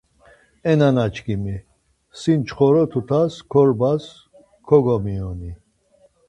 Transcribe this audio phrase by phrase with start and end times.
[0.71, 1.55] E nana çkimi,
[2.19, 4.03] si nçxoro tutas korbas
[4.67, 5.51] kogomiyoni.